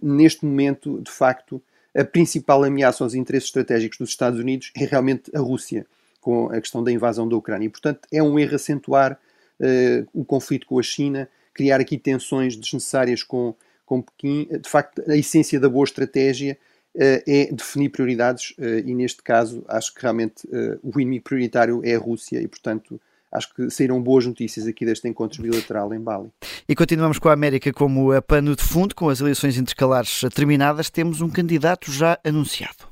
neste 0.00 0.44
momento, 0.46 1.00
de 1.02 1.10
facto, 1.10 1.60
a 1.96 2.04
principal 2.04 2.62
ameaça 2.64 3.02
aos 3.02 3.14
interesses 3.14 3.48
estratégicos 3.48 3.98
dos 3.98 4.10
Estados 4.10 4.38
Unidos 4.38 4.70
é 4.76 4.84
realmente 4.84 5.30
a 5.34 5.40
Rússia, 5.40 5.86
com 6.20 6.46
a 6.46 6.60
questão 6.60 6.84
da 6.84 6.92
invasão 6.92 7.28
da 7.28 7.36
Ucrânia. 7.36 7.66
E, 7.66 7.70
portanto, 7.70 8.00
é 8.12 8.22
um 8.22 8.38
erro 8.38 8.54
acentuar 8.54 9.18
uh, 9.58 10.08
o 10.12 10.24
conflito 10.24 10.66
com 10.66 10.78
a 10.78 10.82
China, 10.82 11.28
criar 11.52 11.80
aqui 11.80 11.98
tensões 11.98 12.56
desnecessárias 12.56 13.22
com, 13.22 13.54
com 13.84 14.02
Pequim, 14.02 14.48
de 14.60 14.68
facto, 14.68 15.02
a 15.08 15.16
essência 15.16 15.58
da 15.58 15.68
boa 15.68 15.84
estratégia 15.84 16.56
uh, 16.94 17.22
é 17.26 17.50
definir 17.52 17.88
prioridades 17.88 18.50
uh, 18.58 18.86
e, 18.86 18.94
neste 18.94 19.22
caso, 19.22 19.64
acho 19.66 19.94
que 19.94 20.02
realmente 20.02 20.46
o 20.82 21.00
inimigo 21.00 21.24
prioritário 21.24 21.80
é 21.84 21.94
a 21.94 21.98
Rússia 21.98 22.40
e, 22.40 22.46
portanto, 22.46 23.00
acho 23.32 23.54
que 23.54 23.70
saíram 23.70 24.00
boas 24.02 24.26
notícias 24.26 24.66
aqui 24.66 24.84
deste 24.84 25.08
encontro 25.08 25.42
bilateral 25.42 25.92
em 25.94 26.00
Bali. 26.00 26.28
E 26.68 26.74
continuamos 26.74 27.18
com 27.18 27.28
a 27.28 27.32
América 27.32 27.72
como 27.72 28.12
a 28.12 28.20
pano 28.20 28.56
de 28.56 28.62
fundo, 28.62 28.94
com 28.94 29.08
as 29.08 29.20
eleições 29.20 29.56
intercalares 29.56 30.22
terminadas, 30.34 30.90
temos 30.90 31.20
um 31.20 31.28
candidato 31.28 31.92
já 31.92 32.18
anunciado. 32.24 32.90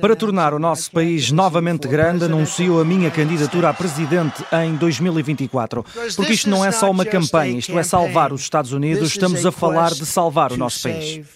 Para 0.00 0.16
tornar 0.16 0.52
o 0.52 0.58
nosso 0.58 0.90
país 0.90 1.30
novamente 1.30 1.86
grande, 1.86 2.24
anuncio 2.24 2.80
a 2.80 2.84
minha 2.84 3.10
candidatura 3.10 3.68
a 3.68 3.74
presidente 3.74 4.44
em 4.64 4.74
2024. 4.74 5.84
Porque 6.16 6.32
isto 6.32 6.50
não 6.50 6.64
é 6.64 6.72
só 6.72 6.90
uma 6.90 7.04
campanha, 7.04 7.58
isto 7.58 7.78
é 7.78 7.82
salvar 7.82 8.32
os 8.32 8.40
Estados 8.40 8.72
Unidos, 8.72 9.10
estamos 9.10 9.46
a 9.46 9.52
falar 9.52 9.92
de 9.92 10.04
salvar 10.04 10.52
o 10.52 10.56
nosso 10.56 10.82
país. 10.82 11.26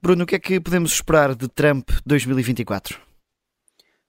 Bruno, 0.00 0.24
o 0.24 0.26
que 0.26 0.36
é 0.36 0.38
que 0.38 0.58
podemos 0.58 0.90
esperar 0.90 1.34
de 1.34 1.46
Trump 1.46 1.90
2024? 2.06 2.98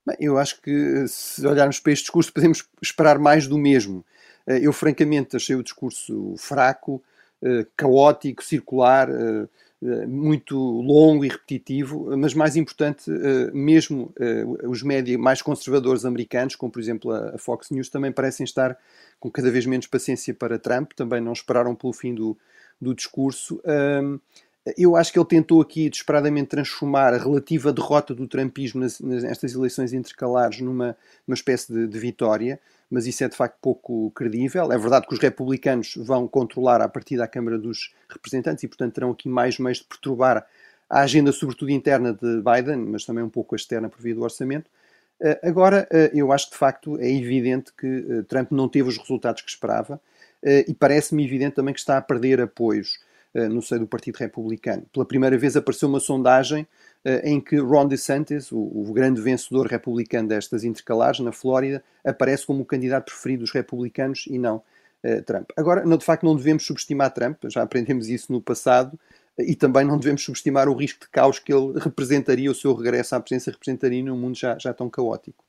Bem, 0.07 0.15
eu 0.21 0.37
acho 0.37 0.61
que 0.61 1.05
se 1.05 1.45
olharmos 1.45 1.81
para 1.81 1.91
este 1.91 2.03
discurso 2.03 2.31
podemos 2.31 2.63
esperar 2.81 3.19
mais 3.19 3.45
do 3.45 3.57
mesmo. 3.57 4.05
Eh, 4.47 4.59
eu, 4.61 4.71
francamente, 4.71 5.35
achei 5.35 5.53
o 5.53 5.63
discurso 5.63 6.33
fraco, 6.37 7.03
eh, 7.41 7.67
caótico, 7.75 8.41
circular, 8.41 9.09
eh, 9.09 9.45
muito 10.07 10.57
longo 10.57 11.25
e 11.25 11.27
repetitivo, 11.27 12.15
mas 12.17 12.33
mais 12.33 12.55
importante, 12.55 13.09
mesmo 13.53 14.13
os 14.63 14.81
médias 14.81 15.17
mais 15.17 15.41
conservadores 15.41 16.05
americanos, 16.05 16.55
como 16.55 16.71
por 16.71 16.79
exemplo 16.79 17.11
a 17.11 17.37
Fox 17.37 17.69
News, 17.69 17.89
também 17.89 18.11
parecem 18.11 18.43
estar 18.43 18.77
com 19.19 19.29
cada 19.29 19.51
vez 19.51 19.65
menos 19.65 19.87
paciência 19.87 20.33
para 20.33 20.59
Trump, 20.59 20.93
também 20.93 21.21
não 21.21 21.33
esperaram 21.33 21.75
pelo 21.75 21.93
fim 21.93 22.13
do, 22.13 22.37
do 22.79 22.93
discurso. 22.93 23.61
Eu 24.77 24.95
acho 24.95 25.11
que 25.11 25.19
ele 25.19 25.27
tentou 25.27 25.61
aqui 25.61 25.89
desesperadamente 25.89 26.47
transformar 26.47 27.13
a 27.13 27.17
relativa 27.17 27.73
derrota 27.73 28.13
do 28.15 28.27
Trumpismo 28.27 28.79
nestas 28.79 29.53
eleições 29.53 29.91
intercalares 29.91 30.61
numa, 30.61 30.95
numa 31.27 31.35
espécie 31.35 31.71
de, 31.71 31.87
de 31.87 31.99
vitória 31.99 32.59
mas 32.93 33.07
isso 33.07 33.23
é 33.23 33.27
de 33.27 33.35
facto 33.35 33.57
pouco 33.59 34.11
credível. 34.11 34.71
É 34.71 34.77
verdade 34.77 35.07
que 35.07 35.13
os 35.15 35.19
republicanos 35.19 35.95
vão 35.97 36.27
controlar 36.27 36.79
a 36.79 36.87
partir 36.87 37.17
da 37.17 37.27
Câmara 37.27 37.57
dos 37.57 37.91
Representantes 38.07 38.63
e, 38.63 38.67
portanto, 38.67 38.93
terão 38.93 39.09
aqui 39.09 39.27
mais 39.27 39.57
meios 39.57 39.79
de 39.79 39.85
perturbar 39.85 40.45
a 40.87 40.99
agenda, 40.99 41.31
sobretudo 41.31 41.71
interna 41.71 42.13
de 42.13 42.43
Biden, 42.43 42.77
mas 42.77 43.03
também 43.03 43.23
um 43.23 43.29
pouco 43.29 43.55
a 43.55 43.57
externa 43.57 43.89
por 43.89 43.99
via 43.99 44.13
do 44.13 44.21
orçamento. 44.21 44.69
Eh, 45.19 45.39
agora, 45.41 45.87
eh, 45.89 46.11
eu 46.13 46.31
acho 46.31 46.45
que 46.45 46.51
de 46.51 46.59
facto 46.59 46.99
é 46.99 47.11
evidente 47.11 47.73
que 47.73 47.87
eh, 47.87 48.21
Trump 48.27 48.51
não 48.51 48.69
teve 48.69 48.89
os 48.89 48.97
resultados 48.99 49.41
que 49.41 49.49
esperava 49.49 49.99
e 50.67 50.73
parece-me 50.73 51.25
evidente 51.25 51.55
também 51.55 51.73
que 51.73 51.79
está 51.79 51.97
a 51.97 52.01
perder 52.01 52.41
apoios 52.41 52.99
no 53.33 53.61
seio 53.61 53.81
do 53.81 53.87
Partido 53.87 54.17
Republicano. 54.17 54.83
Pela 54.93 55.05
primeira 55.05 55.37
vez 55.37 55.55
apareceu 55.55 55.89
uma 55.89 55.99
sondagem 55.99 56.67
eh, 57.05 57.29
em 57.29 57.41
que 57.41 57.57
Ron 57.57 57.87
DeSantis, 57.87 58.51
o, 58.51 58.57
o, 58.57 58.93
grande 58.93 59.19
vencedor 59.19 59.67
republicano 59.67 60.29
destas 60.29 60.63
intercalares 60.63 61.19
na 61.19 61.33
Flórida, 61.33 61.83
aparece 62.03 62.45
como 62.45 62.61
o 62.61 62.65
candidato 62.65 63.05
preferido 63.05 63.41
dos 63.41 63.51
republicanos 63.51 64.25
e 64.27 64.39
não 64.39 64.57
uh, 65.03 65.21
Trump. 65.23 65.49
Agora, 65.57 65.83
não, 65.85 65.97
de 65.97 66.05
facto, 66.05 66.23
não 66.23 66.35
devemos 66.35 66.65
subestimar 66.65 67.13
Trump, 67.13 67.43
já 67.49 67.61
aprendemos 67.61 68.07
isso 68.07 68.31
no 68.31 68.41
passado, 68.41 68.97
eh, 69.37 69.51
e 69.51 69.55
também 69.55 69.83
não 69.83 69.97
devemos 69.97 70.23
subestimar 70.23 70.69
o 70.69 70.75
risco 70.75 71.01
de 71.01 71.09
caos 71.09 71.39
que 71.39 71.53
ele 71.53 71.77
representaria, 71.77 72.49
o 72.49 72.55
seu 72.55 72.73
regresso 72.73 73.15
à 73.15 73.19
presença 73.19 73.51
representaria 73.51 74.01
num 74.01 74.17
mundo 74.17 74.37
já, 74.37 74.57
já 74.57 74.73
tão 74.73 74.89
caótico. 74.89 75.43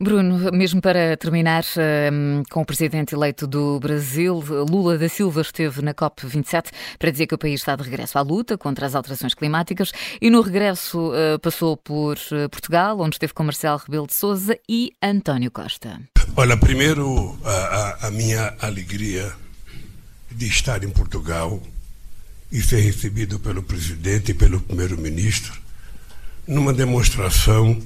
Bruno, 0.00 0.52
mesmo 0.52 0.80
para 0.80 1.16
terminar 1.16 1.64
um, 2.12 2.42
com 2.50 2.60
o 2.60 2.66
presidente 2.66 3.14
eleito 3.14 3.46
do 3.46 3.80
Brasil, 3.80 4.42
Lula 4.68 4.98
da 4.98 5.08
Silva 5.08 5.40
esteve 5.40 5.80
na 5.80 5.94
COP27 5.94 6.70
para 6.98 7.10
dizer 7.10 7.26
que 7.26 7.34
o 7.34 7.38
país 7.38 7.60
está 7.60 7.74
de 7.76 7.82
regresso 7.82 8.18
à 8.18 8.22
luta 8.22 8.58
contra 8.58 8.86
as 8.86 8.94
alterações 8.94 9.34
climáticas 9.34 9.92
e 10.20 10.28
no 10.28 10.42
regresso 10.42 11.12
uh, 11.12 11.38
passou 11.40 11.76
por 11.76 12.16
uh, 12.16 12.48
Portugal, 12.50 13.00
onde 13.00 13.16
esteve 13.16 13.32
com 13.32 13.42
Marcelo 13.42 13.78
Rebelo 13.78 14.06
de 14.06 14.14
Sousa 14.14 14.58
e 14.68 14.92
António 15.02 15.50
Costa. 15.50 15.98
Olha, 16.36 16.56
primeiro 16.56 17.38
a, 17.44 18.08
a 18.08 18.10
minha 18.10 18.54
alegria 18.60 19.32
de 20.30 20.46
estar 20.46 20.84
em 20.84 20.90
Portugal 20.90 21.62
e 22.52 22.60
ser 22.60 22.80
recebido 22.80 23.38
pelo 23.38 23.62
presidente 23.62 24.32
e 24.32 24.34
pelo 24.34 24.60
primeiro-ministro 24.60 25.54
numa 26.46 26.72
demonstração 26.72 27.80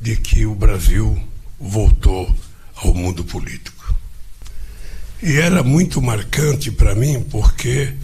de 0.00 0.16
que 0.16 0.46
o 0.46 0.54
Brasil 0.54 1.20
voltou 1.58 2.34
ao 2.76 2.94
mundo 2.94 3.24
político. 3.24 3.94
E 5.22 5.38
era 5.38 5.62
muito 5.62 6.02
marcante 6.02 6.70
para 6.70 6.94
mim 6.94 7.22
porque 7.22 7.94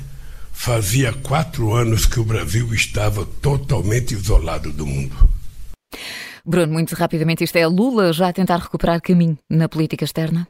fazia 0.53 1.13
quatro 1.13 1.75
anos 1.75 2.07
que 2.07 2.21
o 2.21 2.25
Brasil 2.25 2.73
estava 2.73 3.27
totalmente 3.27 4.15
isolado 4.15 4.73
do 4.73 4.87
mundo. 4.87 5.29
Bruno, 6.45 6.73
muito 6.73 6.95
rapidamente, 6.95 7.45
isto 7.45 7.57
é 7.57 7.67
Lula 7.67 8.13
já 8.13 8.29
a 8.29 8.33
tentar 8.33 8.57
recuperar 8.57 9.01
caminho 9.01 9.39
na 9.49 9.69
política 9.69 10.05
externa? 10.05 10.49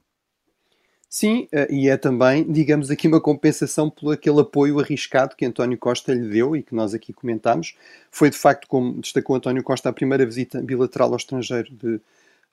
Sim, 1.15 1.47
eh, 1.53 1.67
e 1.71 1.89
é 1.91 1.97
também, 1.99 2.43
digamos 2.51 2.91
aqui, 2.91 3.07
uma 3.07 3.21
compensação 3.21 3.91
por 3.91 4.15
aquele 4.15 4.41
apoio 4.41 4.81
arriscado 4.81 5.37
que 5.37 5.45
António 5.45 5.77
Costa 5.77 6.15
lhe 6.15 6.27
deu 6.27 6.57
e 6.57 6.63
que 6.63 6.75
nós 6.75 6.95
aqui 6.95 7.13
comentámos. 7.13 7.77
Foi, 8.11 8.31
de 8.31 8.39
facto, 8.39 8.67
como 8.67 8.99
destacou 8.99 9.37
António 9.37 9.63
Costa, 9.63 9.91
a 9.91 9.93
primeira 9.93 10.25
visita 10.25 10.63
bilateral 10.63 11.11
ao 11.11 11.17
estrangeiro 11.17 11.71
de 11.71 12.01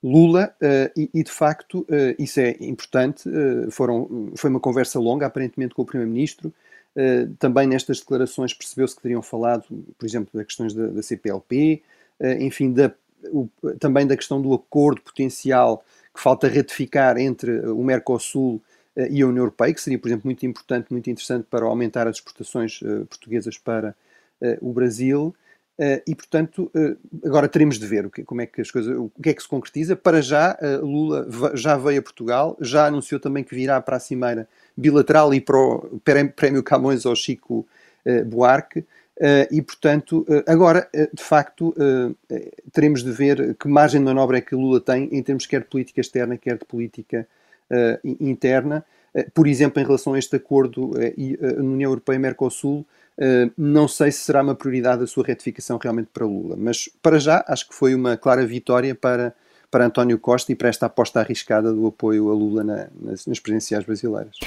Lula 0.03 0.53
uh, 0.61 1.09
e, 1.13 1.23
de 1.23 1.31
facto, 1.31 1.87
uh, 1.89 2.21
isso 2.21 2.41
é 2.41 2.57
importante. 2.59 3.23
Foram, 3.71 4.29
foi 4.35 4.49
uma 4.49 4.59
conversa 4.59 4.99
longa, 4.99 5.25
aparentemente, 5.25 5.73
com 5.73 5.83
o 5.83 5.85
Primeiro-Ministro. 5.85 6.53
também 7.39 7.65
nestas 7.65 8.01
declarações 8.01 8.53
percebeu-se 8.53 8.93
que 8.93 9.01
teriam 9.01 9.21
falado, 9.21 9.63
por 9.97 10.05
exemplo, 10.05 10.31
das 10.33 10.45
questões 10.45 10.73
da, 10.73 10.87
da 10.87 11.01
CPLP, 11.01 11.81
enfim, 12.41 12.73
da 12.73 12.93
o, 13.31 13.49
também 13.79 14.07
da 14.07 14.15
questão 14.15 14.41
do 14.41 14.53
acordo 14.53 15.01
potencial 15.01 15.83
que 16.19 16.23
falta 16.23 16.49
ratificar 16.49 17.17
entre 17.17 17.61
o 17.69 17.81
Mercosul 17.81 18.61
e 19.09 19.21
a 19.21 19.27
União 19.27 19.43
Europeia, 19.43 19.73
que 19.73 19.79
seria, 19.79 19.97
por 19.97 20.09
exemplo, 20.09 20.23
muito 20.25 20.45
importante, 20.45 20.91
muito 20.91 21.09
interessante 21.09 21.47
para 21.49 21.65
aumentar 21.65 22.09
as 22.09 22.17
exportações 22.17 22.81
portuguesas 23.07 23.57
para 23.57 23.95
o 24.59 24.73
Brasil. 24.73 25.33
E, 26.05 26.13
portanto, 26.13 26.69
agora 27.23 27.47
teremos 27.47 27.79
de 27.79 27.87
ver 27.87 28.09
como 28.25 28.41
é 28.41 28.45
que 28.45 28.59
as 28.59 28.69
coisas, 28.69 28.93
o 28.97 29.09
que 29.23 29.29
é 29.29 29.33
que 29.33 29.41
se 29.41 29.47
concretiza. 29.47 29.95
Para 29.95 30.21
já, 30.21 30.59
Lula 30.81 31.25
já 31.53 31.77
veio 31.77 31.99
a 31.99 32.03
Portugal, 32.03 32.57
já 32.59 32.87
anunciou 32.87 33.17
também 33.17 33.41
que 33.41 33.55
virá 33.55 33.79
para 33.79 33.95
a 33.95 33.99
Cimeira 33.99 34.45
bilateral 34.75 35.33
e 35.33 35.39
para 35.39 35.57
o 35.57 36.01
Prémio 36.35 36.61
Camões 36.61 37.05
ao 37.05 37.15
Chico 37.15 37.65
Buarque. 38.25 38.83
E, 39.51 39.61
portanto, 39.61 40.25
agora, 40.47 40.89
de 41.13 41.21
facto, 41.21 41.75
teremos 42.71 43.03
de 43.03 43.11
ver 43.11 43.55
que 43.55 43.67
margem 43.67 43.99
de 43.99 44.05
manobra 44.05 44.37
é 44.37 44.41
que 44.41 44.55
Lula 44.55 44.79
tem 44.79 45.09
em 45.11 45.21
termos 45.21 45.45
quer 45.45 45.61
de 45.61 45.67
política 45.67 45.99
externa, 45.99 46.37
quer 46.37 46.57
de 46.57 46.65
política 46.65 47.27
interna. 48.19 48.85
por 49.33 49.47
exemplo, 49.47 49.81
em 49.81 49.85
relação 49.85 50.13
a 50.13 50.19
este 50.19 50.37
acordo 50.37 50.91
uh, 50.91 51.61
União 51.61 51.91
Europeia-Mercosul, 51.91 52.85
eh, 53.21 53.51
não 53.57 53.85
sei 53.85 54.11
se 54.13 54.19
será 54.19 54.41
uma 54.41 54.55
prioridade 54.55 55.03
a 55.03 55.07
sua 55.07 55.25
retificação 55.25 55.77
realmente 55.77 56.07
para 56.13 56.25
Lula, 56.25 56.55
mas 56.57 56.89
para 57.01 57.19
já 57.19 57.43
acho 57.49 57.67
que 57.67 57.75
foi 57.75 57.93
uma 57.93 58.15
clara 58.15 58.45
vitória 58.45 58.95
para, 58.95 59.35
para 59.71 59.85
António 59.85 60.17
Costa 60.19 60.51
e 60.51 60.55
para 60.55 60.69
esta 60.69 60.85
aposta 60.87 61.19
arriscada 61.19 61.71
do 61.71 61.87
apoio 61.87 62.29
a 62.29 62.33
Lula 62.33 62.63
na, 62.63 62.87
nas, 62.99 63.25
nas 63.25 63.39
presidenciais 63.39 63.85
brasileiras. 63.85 64.37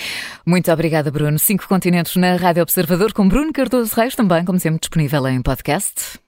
Muito 0.44 0.70
obrigada, 0.70 1.10
Bruno. 1.10 1.38
Cinco 1.38 1.66
continentes 1.68 2.16
na 2.16 2.36
Rádio 2.36 2.62
Observador, 2.62 3.12
com 3.12 3.28
Bruno 3.28 3.52
Cardoso 3.52 3.94
Reis, 3.94 4.14
também, 4.14 4.44
como 4.44 4.58
sempre, 4.58 4.80
disponível 4.80 5.26
em 5.28 5.40
podcast. 5.42 6.20